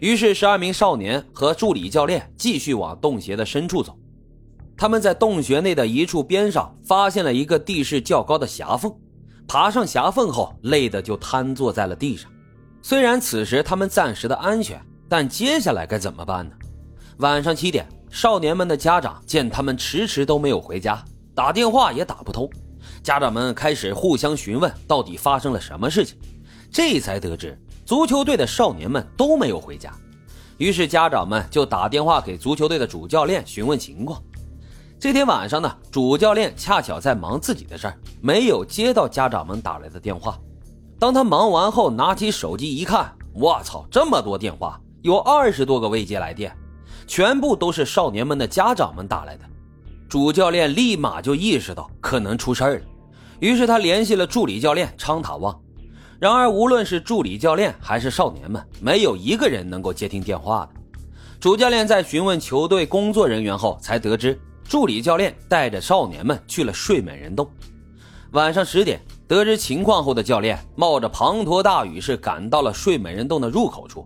[0.00, 3.98] 于是，十二名少年和助理教练继续往洞穴的深处走。
[4.76, 8.94] 他们在洞穴内的一处边上发现了一个地势较高的狭缝，
[9.48, 12.30] 爬上狭缝后，累得就瘫坐在了地上。
[12.80, 16.54] 虽然此时他们暂时的安全，但接下来该怎么办呢？
[17.18, 21.04] 晚上七点，少年们的家长见他们迟迟都没有回家，
[21.34, 22.48] 打电话也打不通，
[23.02, 26.16] 家长们开始互相询问到底发生了什么事情，
[26.70, 27.58] 这才得知
[27.88, 29.90] 足球队的少年们都没有回家。
[30.58, 34.22] 于是家长们就打电话给足球队的主教练询问情况。
[35.00, 40.38] 这天晚上呢，主教练恰巧在忙自己的事儿，没有接到家长们打来的电话。
[40.98, 46.54] 当他忙完后，拿起手机一看，我操，这么多电话，有二十多个未接来电，
[47.06, 49.46] 全部都是少年们的家长们打来的。
[50.10, 52.84] 主教练立马就意识到可能出事儿了，
[53.40, 55.58] 于是他联系了助理教练昌塔旺。
[56.20, 60.80] 然而，无论是助理教练还是少年们，没有一个人能够接听电话的。
[61.38, 64.36] 主教练在询问球队工作人员后，才得知。
[64.64, 67.48] 助理教练带着少年们去了睡美人洞。
[68.32, 74.04] 晚上十点，得知情况后的教练冒着滂沱大雨是赶到了睡美人洞的入口处。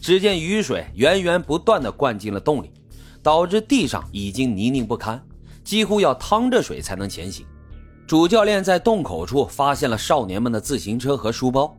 [0.00, 2.70] 只见雨水源源不断的灌进了洞里，
[3.22, 5.22] 导致地上已经泥泞不堪，
[5.62, 7.46] 几乎要趟着水才能前行。
[8.06, 11.74] 主教练在洞口处发现了少年们的自行车和书包。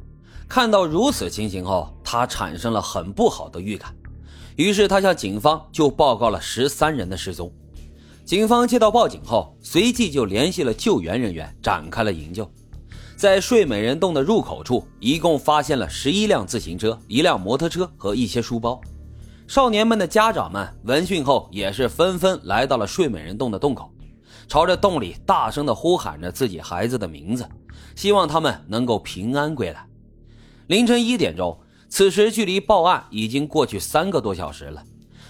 [0.50, 3.96] 看到如此情形后，他产生了很不好的预感，
[4.56, 7.52] 于是他向警方就报告了十三人的失踪。
[8.26, 12.50] 警方接到报警后，随即就联系了救援人员，展开了营救。
[13.16, 18.80] 在睡美人洞的入口处，一共发现了十一辆自行车、一辆摩托车和一些书包。
[19.48, 23.92] 少年们的家长们闻讯后，也是纷纷来到了睡美人洞的洞口，
[24.48, 27.48] 朝着洞里大声地呼喊着自己孩子的名字，
[27.96, 29.86] 希望他们能够平安归来。
[30.68, 34.84] 凌晨一点钟，此时距离报案已经过去三个多小时了。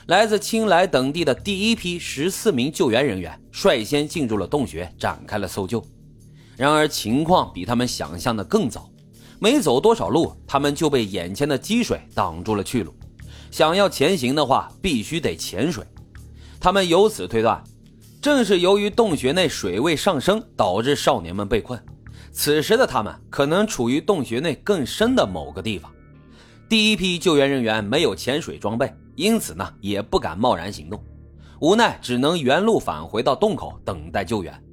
[0.07, 5.83] 来自青莱等地的第一批十四名救援人员率先进入了洞穴，展开了搜救。
[6.57, 8.89] 然而，情况比他们想象的更糟。
[9.39, 12.93] 没走多少路，他们就被眼前的积水挡住了去路。
[13.49, 15.85] 想要前行的话，必须得潜水。
[16.59, 17.63] 他们由此推断，
[18.23, 21.77] 正是由于洞穴内水位上升，导致少年们被困。
[22.31, 25.91] 此时的他们可能处于洞穴内更深的某个地方。
[26.69, 28.89] 第一批救援人员没有潜水装备。
[29.15, 31.03] 因此呢，也不敢贸然行动，
[31.59, 34.63] 无奈只能原路返回到洞口等待救援。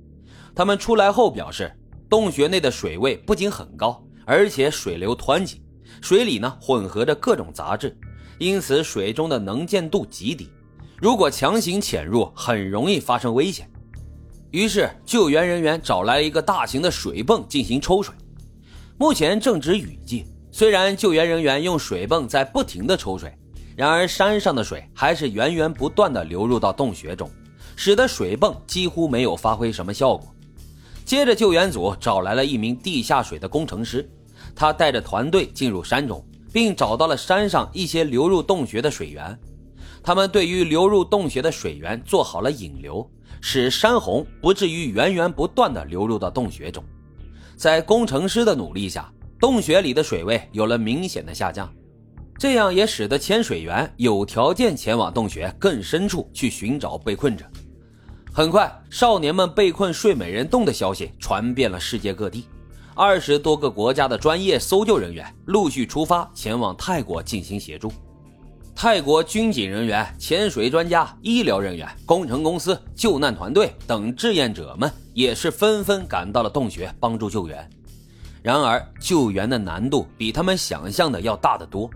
[0.54, 1.70] 他们出来后表示，
[2.08, 5.60] 洞穴内的水位不仅很高，而且水流湍急，
[6.00, 7.94] 水里呢混合着各种杂质，
[8.38, 10.48] 因此水中的能见度极低，
[11.00, 13.66] 如果强行潜入，很容易发生危险。
[14.50, 18.14] 于是，救援人员找来一个大型的水泵进行抽水。
[18.98, 23.32] 目前正值雨季，虽然救援人员用水泵在不停的抽水。
[23.74, 27.30] 然而，山上的水还是源源不断的流入到洞穴中，
[27.76, 30.34] 使得水泵几乎没有发挥什么效果。
[31.06, 34.06] 接着，救援组找来了一名地下水的工程师，
[34.54, 36.22] 他带着团队进入山中，
[36.52, 39.38] 并找到了山上一些流入洞穴的水源。
[40.02, 43.08] 他们对于流入洞穴的水源做好了引流，
[43.40, 46.82] 使山洪不至于源源不断的流入到洞穴中。
[47.56, 51.70] 在工程师的努力下，洞穴里的水位有了明显的下降。
[52.38, 57.44] 这样也使得潜水员有条件前往洞穴更深处去寻找被困者。
[58.32, 62.46] 很快，少年们被困睡美人洞的消息传遍了世界各地，
[62.94, 67.92] 二十多个国家的专业搜救人员陆续出发前往泰国进行协助。
[68.82, 77.68] 泰国军警人员、潜水专家、医疗人员、工程公司、救难团队等志愿者们也是纷纷赶到了洞穴帮助救援。
[78.42, 81.90] 然而，救援的难度比他们想象的要大得多。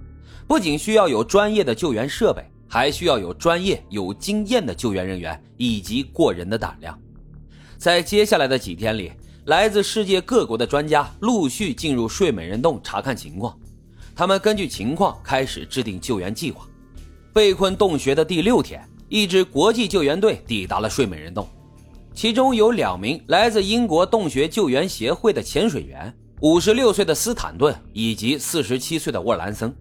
[0.46, 7.00] 不仅需要有专业的救援设备，还需要有专业、有经验的救援人员以及过人的胆量。
[7.78, 9.10] 在接下来的几天里，
[9.46, 13.58] 来自世界各国的专家陆续进入睡美人洞查看情况。
[14.14, 16.66] 他们根据情况开始制定救援计划。
[17.34, 21.48] 被困洞穴的第六天，一支国际救援队抵达了睡美人洞，
[22.14, 29.74] 其中有两名来自英国洞穴救援协会的潜水员，五十六岁的斯坦顿以及四十七岁的沃兰森。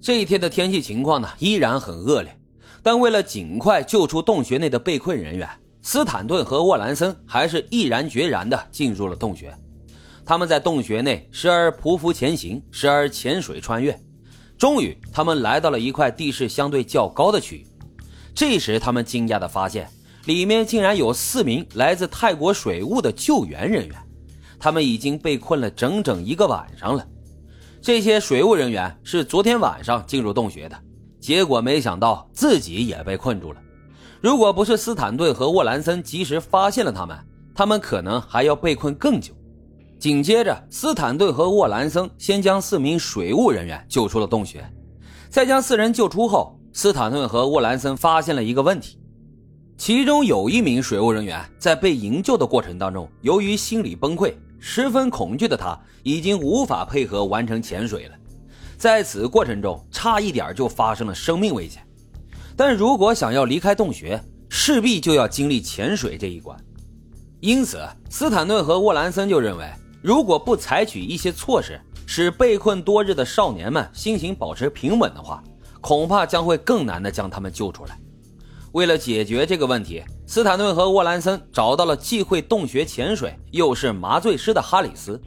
[0.00, 2.32] 这一天的天气情况呢，依然很恶劣，
[2.80, 5.48] 但为了尽快救出洞穴内的被困人员，
[5.82, 9.52] 斯坦顿和沃兰森还是毅然决然地进入了洞穴。
[10.24, 13.98] 他们在洞穴内时而匍匐前行，时而潜水穿越，
[14.58, 17.66] 终于，他们来到了一块地势相对较高的区域。
[18.34, 19.88] 这时，他们惊讶地发现，
[20.24, 23.96] 里面竟然有四名来自泰国水务的救援人员，
[24.58, 27.06] 他们已经被困了整整一个晚上了。
[27.80, 30.76] 这些水务人员是昨天晚上进入洞穴的，
[31.20, 33.60] 结果没想到自己也被困住了。
[34.20, 37.16] 如果不是斯坦顿和沃兰森及时发现了他们，
[37.54, 39.32] 他们可能还要被困更久。
[39.98, 44.64] 紧接着，斯坦顿和沃兰森先将四名水务人员救出了洞穴。
[45.28, 48.96] 在将四人救出后，斯坦顿和沃兰森发现了一个问题：
[49.76, 58.14] 其中有一名水务人员在被营救的过程当中，由于心理崩溃，十分恐惧的他已经无法配合完成潜水了。
[58.76, 61.82] 在此过程中，差一点就发生了生命危险。
[62.56, 66.56] 但如果想要离开洞穴，势必就要经历潜水这一关。
[67.40, 69.64] 因此，斯坦顿和沃兰森就认为，
[70.00, 75.42] 如果不采取一些措施，使被困多日的少年们心情保持平稳的话，
[75.80, 77.98] 恐怕将会更难的将他们救出来。
[78.72, 85.20] 为了解决这个问题，斯坦顿和沃兰森找到了既会洞穴潜水又是麻醉师的哈里斯。